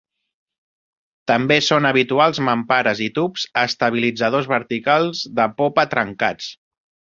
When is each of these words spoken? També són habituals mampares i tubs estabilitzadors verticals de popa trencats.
També 1.31 1.57
són 1.65 1.87
habituals 1.89 2.41
mampares 2.47 3.03
i 3.09 3.11
tubs 3.19 3.45
estabilitzadors 3.67 4.51
verticals 4.55 5.23
de 5.41 5.49
popa 5.63 5.89
trencats. 5.95 6.53